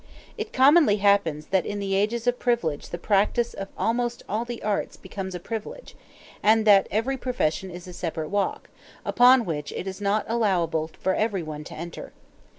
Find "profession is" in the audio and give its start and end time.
7.17-7.87